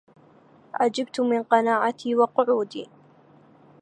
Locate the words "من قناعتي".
1.21-2.15